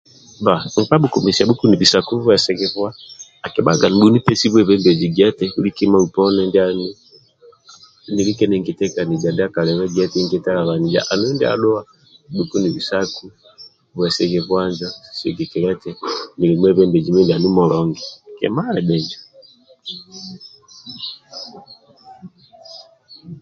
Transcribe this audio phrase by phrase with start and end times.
[0.45, 2.89] ba nkpa bukumesiya bukunubusaku bwesighibuwa
[3.45, 6.83] akibaga nibuni pesi bwebembeji giye eti buli kima uponi ndianu
[8.13, 11.81] nilike ninki tekanija ndiakalibe giya nti nkitelebanija andula ndia duwa
[12.27, 13.25] nibukunibisaku
[13.95, 15.89] bwesighibuwa njo sigikilya stu
[16.37, 18.03] niki mwebembeji mindianu mulungi
[18.47, 19.19] andulu njo